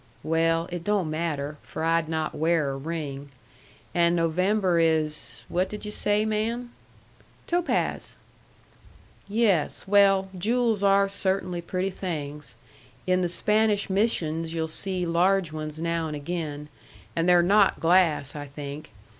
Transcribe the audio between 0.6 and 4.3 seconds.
it don't matter, for I'd not wear a ring. And